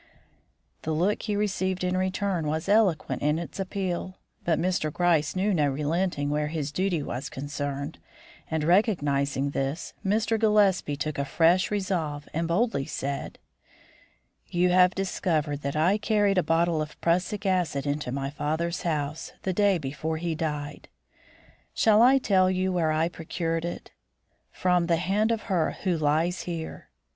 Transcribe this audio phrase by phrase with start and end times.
[0.81, 4.91] The look he received in return was eloquent in its appeal, but Mr.
[4.91, 7.99] Gryce knew no relenting where his duty was concerned,
[8.49, 10.39] and, recognising this, Mr.
[10.39, 13.37] Gillespie took a fresh resolve and boldly said:
[14.47, 19.33] "You have discovered that I carried a bottle of prussic acid into my father's house
[19.43, 20.89] the day before he died.
[21.75, 23.91] Shall I tell you where I procured it?
[24.51, 26.89] From the hand of her who lies here.